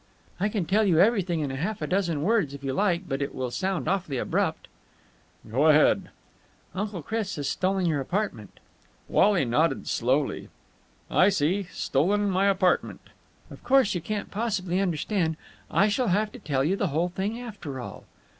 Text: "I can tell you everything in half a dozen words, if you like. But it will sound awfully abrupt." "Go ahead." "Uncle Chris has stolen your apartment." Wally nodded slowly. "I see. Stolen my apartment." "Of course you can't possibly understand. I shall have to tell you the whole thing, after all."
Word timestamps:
"I 0.39 0.49
can 0.49 0.65
tell 0.65 0.83
you 0.83 0.97
everything 0.99 1.41
in 1.41 1.51
half 1.51 1.79
a 1.79 1.85
dozen 1.85 2.23
words, 2.23 2.55
if 2.55 2.63
you 2.63 2.73
like. 2.73 3.07
But 3.07 3.21
it 3.21 3.35
will 3.35 3.51
sound 3.51 3.87
awfully 3.87 4.17
abrupt." 4.17 4.67
"Go 5.47 5.67
ahead." 5.67 6.09
"Uncle 6.73 7.03
Chris 7.03 7.35
has 7.35 7.47
stolen 7.47 7.85
your 7.85 8.01
apartment." 8.01 8.59
Wally 9.07 9.45
nodded 9.45 9.87
slowly. 9.87 10.49
"I 11.11 11.29
see. 11.29 11.67
Stolen 11.71 12.31
my 12.31 12.47
apartment." 12.47 13.11
"Of 13.51 13.63
course 13.63 13.93
you 13.93 14.01
can't 14.01 14.31
possibly 14.31 14.79
understand. 14.79 15.37
I 15.69 15.87
shall 15.87 16.07
have 16.07 16.31
to 16.31 16.39
tell 16.39 16.63
you 16.63 16.75
the 16.75 16.87
whole 16.87 17.09
thing, 17.09 17.39
after 17.39 17.79
all." 17.79 18.05